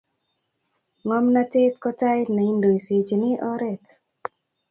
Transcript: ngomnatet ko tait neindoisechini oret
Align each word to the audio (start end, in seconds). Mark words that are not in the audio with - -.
ngomnatet 1.05 1.73
ko 1.83 1.89
tait 1.99 2.27
neindoisechini 2.35 3.31
oret 3.51 3.83